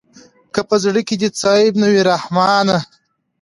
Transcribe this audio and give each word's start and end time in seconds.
که 0.53 0.61
په 0.69 0.75
زړه 0.83 1.01
کښې 1.07 1.15
دې 1.21 1.29
څه 1.39 1.47
عيب 1.57 1.75
نه 1.81 1.87
وي 1.91 2.01
رحمانه. 2.11 2.77